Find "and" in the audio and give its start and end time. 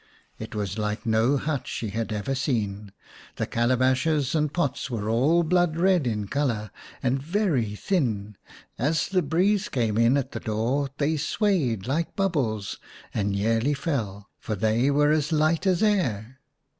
4.33-4.51, 7.03-7.21, 13.13-13.29